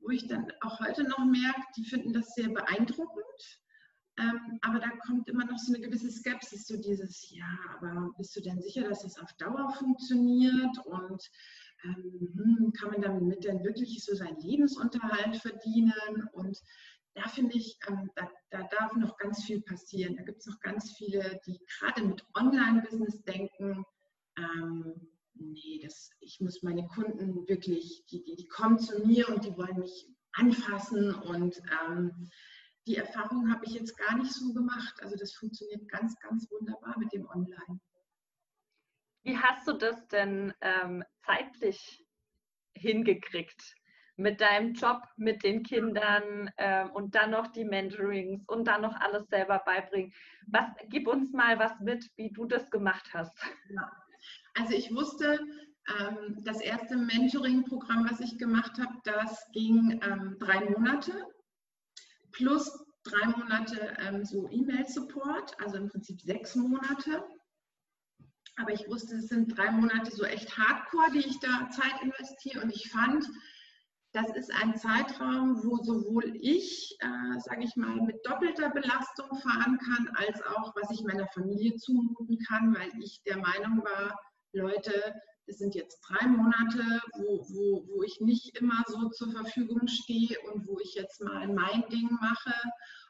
[0.02, 3.60] wo ich dann auch heute noch merke, die finden das sehr beeindruckend.
[4.20, 8.36] Ähm, aber da kommt immer noch so eine gewisse Skepsis, so dieses, ja, aber bist
[8.36, 10.78] du denn sicher, dass das auf Dauer funktioniert?
[10.86, 11.30] Und
[11.84, 16.30] ähm, hm, kann man damit denn wirklich so seinen Lebensunterhalt verdienen?
[16.34, 16.60] Und
[17.14, 20.16] da finde ich, ähm, da, da, darf noch ganz viel passieren.
[20.18, 23.86] Da gibt es noch ganz viele, die gerade mit Online-Business denken,
[24.38, 25.11] ähm,
[25.41, 29.56] nee, das, ich muss meine Kunden wirklich, die, die, die, kommen zu mir und die
[29.58, 32.30] wollen mich anfassen und ähm,
[32.88, 35.01] die Erfahrung habe ich jetzt gar nicht so gemacht.
[35.01, 37.80] Also das funktioniert ganz, ganz wunderbar mit dem Online.
[39.23, 42.06] Wie hast du das denn ähm, zeitlich
[42.73, 43.75] hingekriegt?
[44.17, 48.95] Mit deinem Job, mit den Kindern ähm, und dann noch die Mentorings und dann noch
[48.95, 50.13] alles selber beibringen.
[50.47, 53.38] Was, gib uns mal was mit, wie du das gemacht hast.
[53.69, 53.91] Ja.
[54.54, 55.40] Also ich wusste,
[56.00, 61.14] ähm, das erste Mentoring-Programm, was ich gemacht habe, das ging ähm, drei Monate
[62.32, 67.24] plus drei Monate ähm, so E-Mail-Support, also im Prinzip sechs Monate.
[68.58, 72.62] Aber ich wusste, es sind drei Monate so echt hardcore, die ich da Zeit investiere.
[72.62, 73.26] Und ich fand,
[74.12, 79.80] das ist ein Zeitraum, wo sowohl ich, äh, sage ich mal, mit doppelter Belastung fahren
[79.80, 84.20] kann, als auch, was ich meiner Familie zumuten kann, weil ich der Meinung war,
[84.54, 85.16] Leute,
[85.48, 90.38] es sind jetzt drei Monate, wo, wo, wo ich nicht immer so zur Verfügung stehe
[90.52, 92.54] und wo ich jetzt mal mein Ding mache.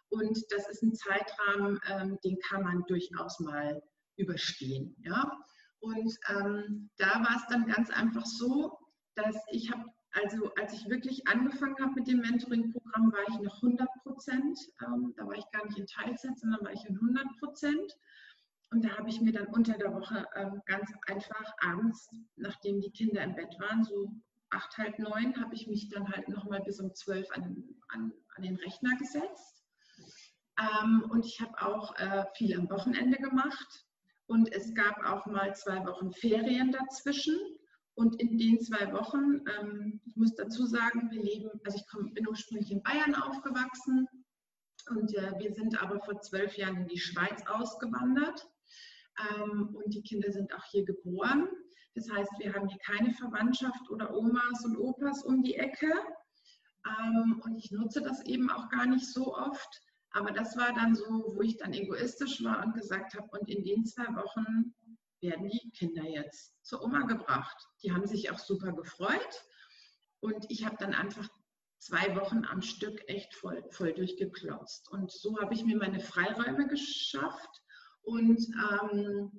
[0.10, 3.82] Und das ist ein Zeitrahmen, ähm, den kann man durchaus mal
[4.18, 4.96] überstehen.
[5.04, 5.32] Ja?
[5.80, 8.78] Und ähm, da war es dann ganz einfach so,
[9.16, 13.56] dass ich habe, also als ich wirklich angefangen habe mit dem Mentoring-Programm, war ich noch
[13.64, 14.60] 100 Prozent.
[14.86, 17.98] Ähm, da war ich gar nicht in Teilzeit, sondern war ich in 100 Prozent.
[18.72, 22.92] Und da habe ich mir dann unter der Woche ähm, ganz einfach abends, nachdem die
[22.92, 24.10] Kinder im Bett waren, so
[24.50, 28.44] acht, halb neun, habe ich mich dann halt nochmal bis um zwölf an, an, an
[28.44, 29.64] den Rechner gesetzt.
[30.58, 33.86] Ähm, und ich habe auch äh, viel am Wochenende gemacht.
[34.28, 37.38] Und es gab auch mal zwei Wochen Ferien dazwischen.
[37.96, 42.14] Und in den zwei Wochen, ähm, ich muss dazu sagen, wir leben, also ich komm,
[42.14, 44.08] bin ursprünglich in Bayern aufgewachsen
[44.90, 48.48] und äh, wir sind aber vor zwölf Jahren in die Schweiz ausgewandert.
[49.22, 51.50] Ähm, und die Kinder sind auch hier geboren.
[51.96, 55.92] Das heißt, wir haben hier keine Verwandtschaft oder Omas und Opas um die Ecke.
[56.88, 59.82] Ähm, und ich nutze das eben auch gar nicht so oft.
[60.12, 63.64] Aber das war dann so, wo ich dann egoistisch war und gesagt habe, und in
[63.64, 64.74] den zwei Wochen
[65.22, 67.56] werden die Kinder jetzt zur Oma gebracht.
[67.84, 69.46] Die haben sich auch super gefreut.
[70.20, 71.30] Und ich habe dann einfach
[71.78, 74.90] zwei Wochen am Stück echt voll, voll durchgeklotzt.
[74.92, 77.62] Und so habe ich mir meine Freiräume geschafft
[78.04, 79.32] und ähm,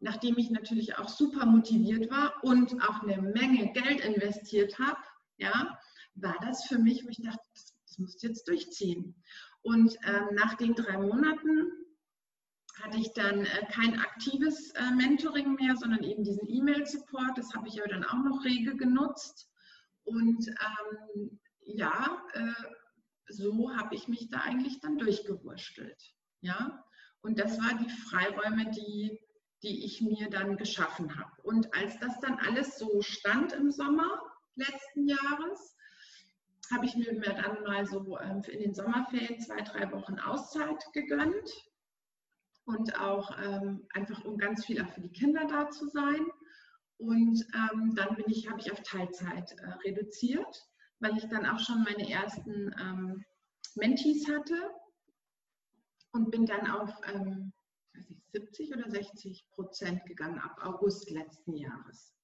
[0.00, 5.00] nachdem ich natürlich auch super motiviert war und auch eine Menge Geld investiert habe,
[5.36, 5.78] ja,
[6.14, 9.14] war das für mich, wo ich dachte, das, das musst du jetzt durchziehen.
[9.62, 11.70] Und ähm, nach den drei Monaten
[12.80, 17.38] hatte ich dann äh, kein aktives äh, Mentoring mehr, sondern eben diesen E-Mail-Support.
[17.38, 19.48] Das habe ich aber dann auch noch rege genutzt.
[20.04, 22.52] Und ähm, ja, äh,
[23.28, 26.02] so habe ich mich da eigentlich dann durchgewurschtelt.
[26.40, 26.84] Ja,
[27.22, 29.18] und das waren die Freiräume, die,
[29.62, 31.30] die ich mir dann geschaffen habe.
[31.42, 34.20] Und als das dann alles so stand im Sommer
[34.56, 35.76] letzten Jahres,
[36.70, 41.50] habe ich mir dann mal so ähm, in den Sommerferien zwei, drei Wochen Auszeit gegönnt
[42.64, 46.26] und auch ähm, einfach um ganz viel auch für die Kinder da zu sein.
[46.98, 50.64] Und ähm, dann bin ich, habe ich auf Teilzeit äh, reduziert,
[51.00, 53.24] weil ich dann auch schon meine ersten ähm,
[53.74, 54.54] Mentees hatte
[56.12, 57.52] und bin dann auf ähm,
[58.32, 62.14] 70 oder 60 Prozent gegangen ab August letzten Jahres.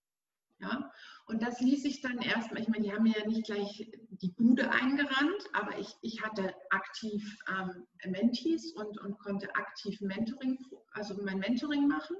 [0.61, 0.91] Ja,
[1.27, 4.33] und das ließ sich dann erstmal, ich meine, die haben mir ja nicht gleich die
[4.33, 10.59] Bude eingerannt, aber ich, ich hatte aktiv ähm, Mentees und, und konnte aktiv Mentoring,
[10.91, 12.17] also mein Mentoring machen.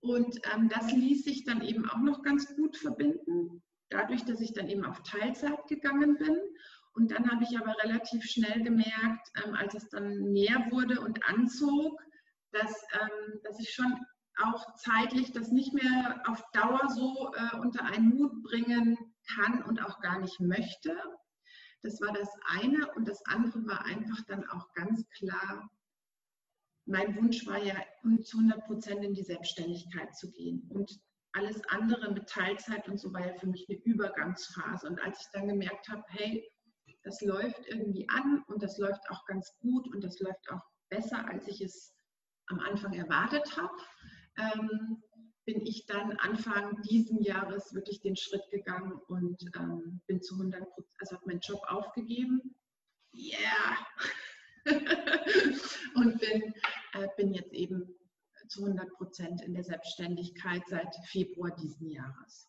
[0.00, 4.54] Und ähm, das ließ sich dann eben auch noch ganz gut verbinden, dadurch, dass ich
[4.54, 6.38] dann eben auf Teilzeit gegangen bin
[6.94, 11.24] und dann habe ich aber relativ schnell gemerkt, ähm, als es dann mehr wurde und
[11.28, 12.00] anzog,
[12.52, 13.98] dass, ähm, dass ich schon
[14.42, 18.96] auch zeitlich das nicht mehr auf Dauer so äh, unter einen Hut bringen
[19.34, 20.96] kann und auch gar nicht möchte.
[21.82, 22.90] Das war das eine.
[22.94, 25.68] Und das andere war einfach dann auch ganz klar,
[26.86, 27.76] mein Wunsch war ja,
[28.22, 30.68] zu 100 Prozent in die Selbstständigkeit zu gehen.
[30.70, 30.90] Und
[31.32, 34.86] alles andere mit Teilzeit und so war ja für mich eine Übergangsphase.
[34.88, 36.48] Und als ich dann gemerkt habe, hey,
[37.04, 41.28] das läuft irgendwie an und das läuft auch ganz gut und das läuft auch besser,
[41.28, 41.94] als ich es
[42.46, 43.76] am Anfang erwartet habe,
[44.38, 45.02] ähm,
[45.44, 50.62] bin ich dann Anfang diesen Jahres wirklich den Schritt gegangen und ähm, bin zu 100
[50.70, 52.56] Prozent, also habe meinen Job aufgegeben.
[53.12, 53.76] Yeah!
[55.94, 56.54] und bin,
[56.94, 57.94] äh, bin jetzt eben
[58.48, 62.48] zu 100 Prozent in der Selbstständigkeit seit Februar diesen Jahres.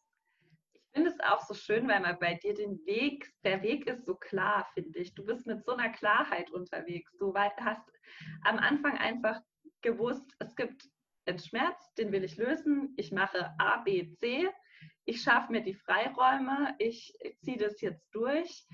[0.95, 4.05] Ich finde es auch so schön, weil man bei dir den Weg, der Weg ist
[4.05, 5.13] so klar, finde ich.
[5.13, 7.11] Du bist mit so einer Klarheit unterwegs.
[7.19, 7.91] Du hast
[8.45, 9.41] am Anfang einfach
[9.81, 10.87] gewusst, es gibt
[11.25, 12.93] einen Schmerz, den will ich lösen.
[12.95, 14.49] Ich mache A, B, C.
[15.03, 16.75] Ich schaffe mir die Freiräume.
[16.79, 18.65] Ich ziehe das jetzt durch.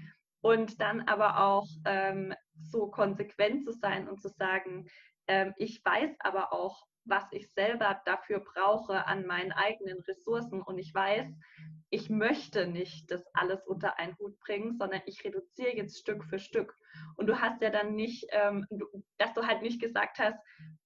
[0.42, 4.88] Und dann aber auch ähm, so konsequent zu sein und zu sagen,
[5.26, 10.62] ähm, ich weiß aber auch, was ich selber dafür brauche an meinen eigenen Ressourcen.
[10.62, 11.28] Und ich weiß,
[11.90, 16.40] ich möchte nicht das alles unter einen Hut bringen, sondern ich reduziere jetzt Stück für
[16.40, 16.78] Stück.
[17.16, 18.66] Und du hast ja dann nicht, ähm,
[19.18, 20.40] dass du halt nicht gesagt hast,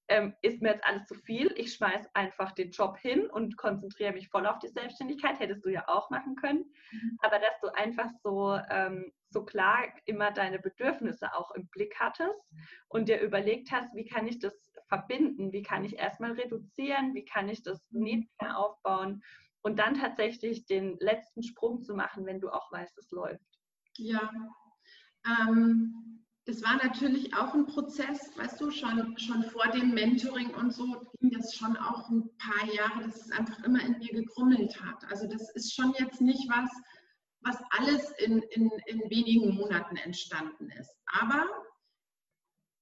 [0.07, 4.13] ähm, ist mir jetzt alles zu viel, ich schmeiße einfach den Job hin und konzentriere
[4.13, 6.71] mich voll auf die Selbstständigkeit, hättest du ja auch machen können.
[6.91, 7.17] Mhm.
[7.21, 12.39] Aber dass du einfach so, ähm, so klar immer deine Bedürfnisse auch im Blick hattest
[12.87, 14.53] und dir überlegt hast, wie kann ich das
[14.95, 18.03] verbinden, wie kann ich erstmal reduzieren, wie kann ich das mhm.
[18.03, 19.21] nebenher aufbauen
[19.61, 23.45] und dann tatsächlich den letzten Sprung zu machen, wenn du auch weißt, es läuft.
[23.97, 24.31] Ja,
[25.25, 30.71] ähm, das war natürlich auch ein Prozess, weißt du, schon, schon vor dem Mentoring und
[30.71, 30.85] so
[31.19, 35.03] ging das schon auch ein paar Jahre, dass es einfach immer in mir gekrummelt hat.
[35.09, 36.69] Also das ist schon jetzt nicht was,
[37.41, 40.95] was alles in, in, in wenigen Monaten entstanden ist.
[41.19, 41.47] Aber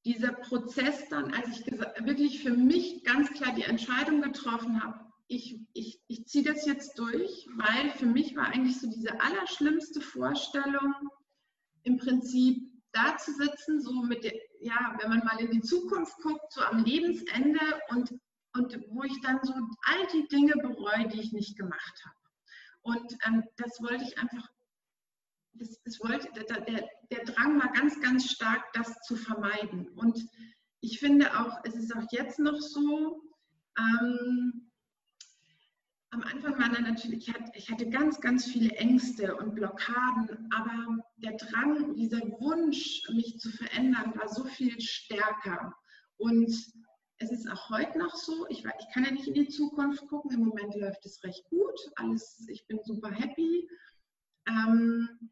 [0.06, 1.66] dieser Prozess dann, als ich
[2.06, 7.00] wirklich für mich ganz klar die Entscheidung getroffen habe, ich, ich, ich ziehe das jetzt
[7.00, 10.94] durch, weil für mich war eigentlich so diese allerschlimmste Vorstellung
[11.84, 14.26] im Prinzip da zu sitzen, so mit
[14.64, 18.14] ja, wenn man mal in die Zukunft guckt, so am Lebensende und,
[18.56, 22.16] und wo ich dann so all die Dinge bereue, die ich nicht gemacht habe.
[22.82, 24.48] Und ähm, das wollte ich einfach,
[25.54, 29.88] das, das wollte, der, der, der Drang war ganz, ganz stark, das zu vermeiden.
[29.90, 30.20] Und
[30.82, 33.22] ich finde auch, es ist auch jetzt noch so,
[33.78, 34.72] ähm,
[36.12, 40.48] am Anfang war dann natürlich, ich hatte, ich hatte ganz, ganz viele Ängste und Blockaden,
[40.54, 45.74] aber der Drang, dieser Wunsch, mich zu verändern, war so viel stärker.
[46.18, 46.54] Und
[47.18, 50.32] es ist auch heute noch so, ich, ich kann ja nicht in die Zukunft gucken,
[50.32, 53.68] im Moment läuft es recht gut, alles, ich bin super happy.
[54.48, 55.32] Ähm,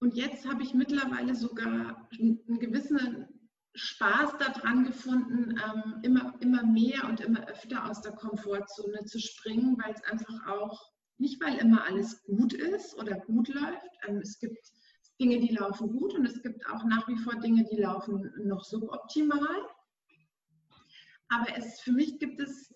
[0.00, 3.26] und jetzt habe ich mittlerweile sogar einen gewissen
[3.74, 9.76] Spaß daran gefunden, ähm, immer, immer mehr und immer öfter aus der Komfortzone zu springen,
[9.82, 13.90] weil es einfach auch, nicht weil immer alles gut ist oder gut läuft.
[14.06, 14.58] Ähm, es gibt
[15.20, 18.64] Dinge, die laufen gut und es gibt auch nach wie vor Dinge, die laufen noch
[18.64, 19.66] suboptimal.
[21.28, 22.74] Aber es, für mich gibt es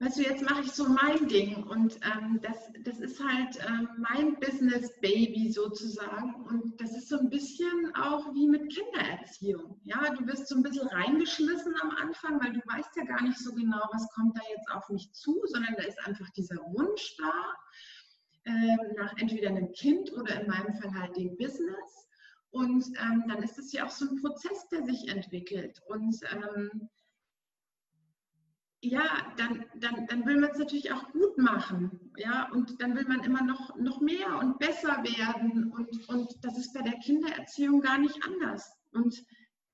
[0.00, 3.88] weißt du, jetzt mache ich so mein Ding und ähm, das, das ist halt ähm,
[3.98, 9.78] mein Business Baby sozusagen und das ist so ein bisschen auch wie mit Kindererziehung.
[9.84, 13.38] Ja, du wirst so ein bisschen reingeschmissen am Anfang, weil du weißt ja gar nicht
[13.38, 17.16] so genau, was kommt da jetzt auf mich zu, sondern da ist einfach dieser Wunsch
[17.18, 22.08] da äh, nach entweder einem Kind oder in meinem Fall halt dem Business.
[22.52, 25.80] Und ähm, dann ist es ja auch so ein Prozess, der sich entwickelt.
[25.86, 26.88] Und ähm,
[28.82, 32.12] ja, dann, dann, dann will man es natürlich auch gut machen.
[32.16, 35.70] Ja, und dann will man immer noch, noch mehr und besser werden.
[35.72, 38.72] Und, und das ist bei der Kindererziehung gar nicht anders.
[38.92, 39.22] Und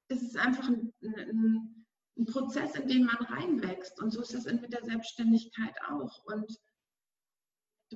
[0.09, 1.87] das ist einfach ein, ein,
[2.19, 4.01] ein Prozess, in den man reinwächst.
[4.03, 6.25] Und so ist es mit der Selbstständigkeit auch.
[6.25, 6.53] Und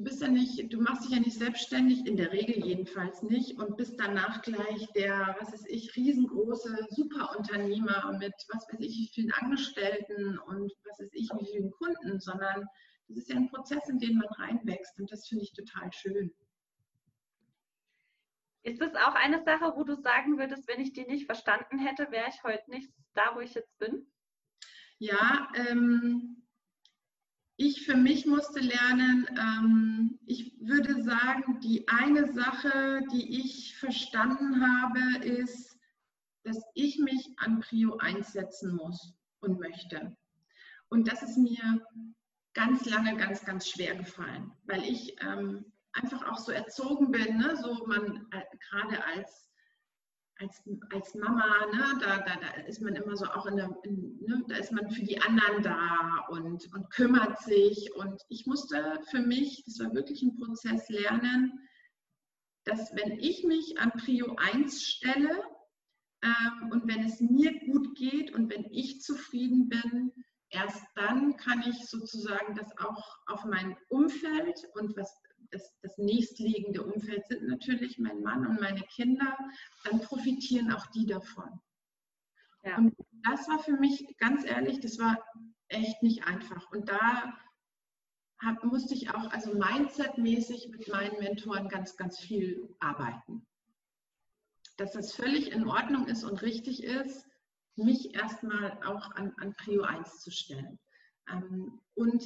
[0.00, 3.58] du bist ja nicht, du machst dich ja nicht selbstständig, in der Regel jedenfalls nicht,
[3.58, 9.10] und bist danach gleich der, was weiß ich, riesengroße Superunternehmer mit, was weiß ich, wie
[9.12, 12.66] vielen Angestellten und was weiß ich, wie vielen Kunden, sondern
[13.08, 16.32] das ist ja ein Prozess, in den man reinwächst und das finde ich total schön.
[18.62, 22.10] Ist das auch eine Sache, wo du sagen würdest, wenn ich die nicht verstanden hätte,
[22.10, 24.10] wäre ich heute nicht da, wo ich jetzt bin?
[24.98, 26.39] Ja, ähm,
[27.60, 34.66] ich für mich musste lernen, ähm, ich würde sagen, die eine Sache, die ich verstanden
[34.66, 35.78] habe, ist,
[36.42, 40.16] dass ich mich an Prio einsetzen muss und möchte.
[40.88, 41.84] Und das ist mir
[42.54, 47.58] ganz lange ganz, ganz schwer gefallen, weil ich ähm, einfach auch so erzogen bin, ne?
[47.60, 49.49] so man äh, gerade als
[50.40, 50.62] als,
[50.92, 54.42] als Mama, ne, da, da, da ist man immer so auch in der, in, ne,
[54.48, 57.94] da ist man für die anderen da und, und kümmert sich.
[57.94, 61.60] Und ich musste für mich, das war wirklich ein Prozess, lernen,
[62.64, 65.42] dass wenn ich mich an Prio 1 stelle,
[66.22, 70.12] Ähm, und wenn es mir gut geht und wenn ich zufrieden bin,
[70.50, 75.10] erst dann kann ich sozusagen das auch auf mein Umfeld und was
[75.50, 79.36] das, das nächstliegende Umfeld sind natürlich mein Mann und meine Kinder,
[79.84, 81.60] dann profitieren auch die davon.
[82.62, 82.76] Ja.
[82.76, 82.94] Und
[83.24, 85.18] das war für mich, ganz ehrlich, das war
[85.68, 86.70] echt nicht einfach.
[86.72, 87.38] Und da
[88.38, 93.46] hab, musste ich auch, also mindsetmäßig mit meinen Mentoren ganz, ganz viel arbeiten.
[94.76, 97.26] Dass das völlig in Ordnung ist und richtig ist,
[97.76, 100.78] mich erstmal auch an, an Prio 1 zu stellen.
[101.30, 102.24] Ähm, und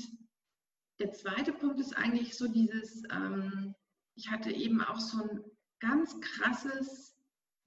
[0.98, 3.74] der zweite Punkt ist eigentlich so dieses, ähm,
[4.14, 5.44] ich hatte eben auch so ein
[5.80, 7.16] ganz krasses,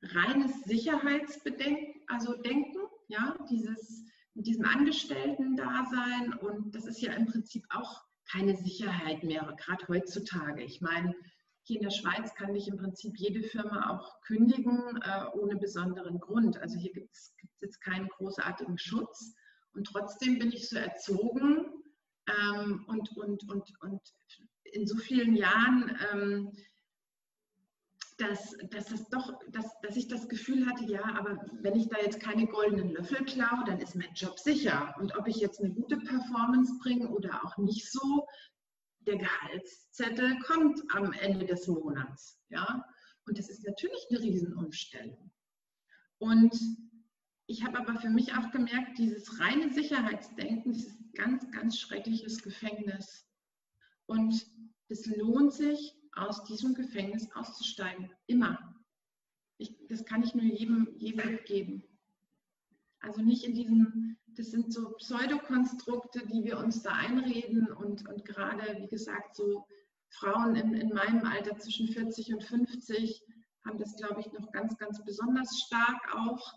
[0.01, 7.65] reines Sicherheitsbedenken, also Denken, ja, dieses mit diesem Angestellten-Dasein und das ist ja im Prinzip
[7.69, 10.63] auch keine Sicherheit mehr, gerade heutzutage.
[10.63, 11.15] Ich meine,
[11.63, 16.19] hier in der Schweiz kann dich im Prinzip jede Firma auch kündigen äh, ohne besonderen
[16.19, 16.57] Grund.
[16.57, 19.33] Also hier gibt es jetzt keinen großartigen Schutz.
[19.73, 21.66] Und trotzdem bin ich so erzogen
[22.27, 24.01] ähm, und, und, und, und
[24.63, 26.51] in so vielen Jahren, ähm,
[28.17, 31.97] dass, dass, das doch, dass, dass ich das Gefühl hatte, ja, aber wenn ich da
[31.99, 34.95] jetzt keine goldenen Löffel klaue, dann ist mein Job sicher.
[34.99, 38.27] Und ob ich jetzt eine gute Performance bringe oder auch nicht so,
[39.01, 42.39] der Gehaltszettel kommt am Ende des Monats.
[42.49, 42.83] Ja?
[43.25, 45.31] Und das ist natürlich eine Riesenumstellung.
[46.17, 46.53] Und
[47.47, 53.25] ich habe aber für mich auch gemerkt, dieses reine Sicherheitsdenken, dieses ganz, ganz schreckliches Gefängnis.
[54.05, 54.45] Und
[54.89, 58.09] es lohnt sich, aus diesem Gefängnis auszusteigen.
[58.25, 58.75] Immer.
[59.59, 61.83] Ich, das kann ich nur jedem, jedem geben.
[62.99, 68.23] Also nicht in diesem das sind so Pseudokonstrukte, die wir uns da einreden und, und
[68.23, 69.65] gerade, wie gesagt, so
[70.09, 73.23] Frauen in, in meinem Alter zwischen 40 und 50
[73.65, 76.53] haben das, glaube ich, noch ganz, ganz besonders stark auch.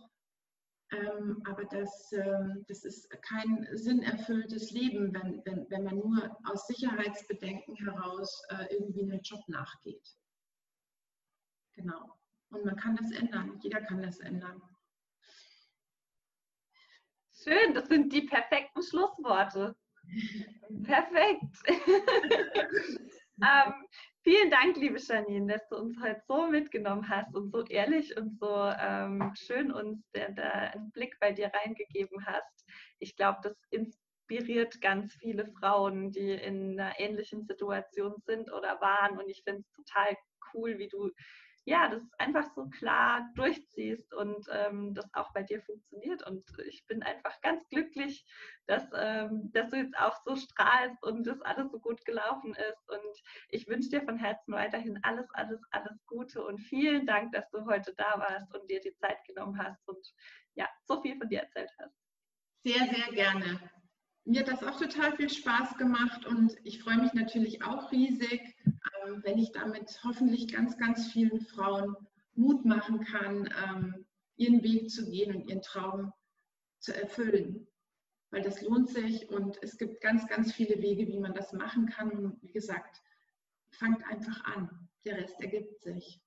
[0.92, 6.66] Ähm, aber das, ähm, das ist kein sinnerfülltes Leben, wenn, wenn, wenn man nur aus
[6.66, 10.16] Sicherheitsbedenken heraus äh, irgendwie einen Job nachgeht.
[11.74, 12.18] Genau.
[12.50, 13.58] Und man kann das ändern.
[13.62, 14.60] Jeder kann das ändern.
[17.32, 19.76] Schön, das sind die perfekten Schlussworte.
[20.82, 21.56] Perfekt.
[23.42, 23.74] ähm,
[24.22, 28.38] vielen Dank, liebe Janine, dass du uns heute so mitgenommen hast und so ehrlich und
[28.38, 32.66] so ähm, schön uns der, der einen Blick bei dir reingegeben hast.
[32.98, 39.18] Ich glaube, das inspiriert ganz viele Frauen, die in einer ähnlichen Situation sind oder waren.
[39.18, 40.16] Und ich finde es total
[40.54, 41.10] cool, wie du
[41.64, 46.26] ja, das einfach so klar durchziehst und ähm, das auch bei dir funktioniert.
[46.26, 48.24] Und ich bin einfach ganz glücklich,
[48.66, 52.88] dass, ähm, dass du jetzt auch so strahlst und das alles so gut gelaufen ist.
[52.88, 57.48] Und ich wünsche dir von Herzen weiterhin alles, alles, alles Gute und vielen Dank, dass
[57.50, 60.14] du heute da warst und dir die Zeit genommen hast und
[60.54, 61.94] ja, so viel von dir erzählt hast.
[62.64, 63.60] Sehr, sehr gerne.
[64.24, 68.54] Mir hat das auch total viel Spaß gemacht und ich freue mich natürlich auch riesig,
[69.22, 71.96] wenn ich damit hoffentlich ganz, ganz vielen Frauen
[72.34, 74.06] Mut machen kann, ähm,
[74.36, 76.12] ihren Weg zu gehen und ihren Traum
[76.78, 77.66] zu erfüllen.
[78.30, 81.86] Weil das lohnt sich und es gibt ganz, ganz viele Wege, wie man das machen
[81.86, 82.10] kann.
[82.10, 83.02] Und wie gesagt,
[83.70, 84.88] fangt einfach an.
[85.04, 86.20] Der Rest ergibt sich.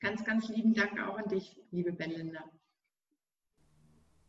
[0.00, 2.44] Ganz, ganz lieben Dank auch an dich, liebe Belinda.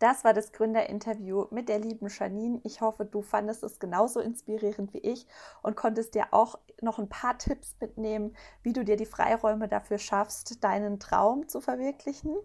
[0.06, 2.62] Das war das Gründerinterview mit der lieben Janine.
[2.64, 5.26] Ich hoffe, du fandest es genauso inspirierend wie ich
[5.64, 9.98] und konntest dir auch noch ein paar Tipps mitnehmen, wie du dir die Freiräume dafür
[9.98, 12.36] schaffst, deinen Traum zu verwirklichen.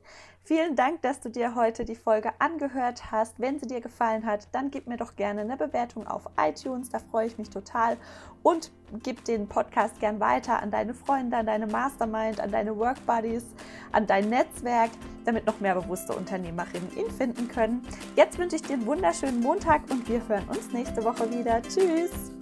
[0.43, 3.39] Vielen Dank, dass du dir heute die Folge angehört hast.
[3.39, 6.89] Wenn sie dir gefallen hat, dann gib mir doch gerne eine Bewertung auf iTunes.
[6.89, 7.97] Da freue ich mich total.
[8.43, 8.73] Und
[9.03, 13.45] gib den Podcast gern weiter an deine Freunde, an deine Mastermind, an deine Work Buddies,
[13.93, 14.91] an dein Netzwerk,
[15.25, 17.87] damit noch mehr bewusste Unternehmerinnen ihn finden können.
[18.17, 21.63] Jetzt wünsche ich dir einen wunderschönen Montag und wir hören uns nächste Woche wieder.
[21.63, 22.33] Tschüss!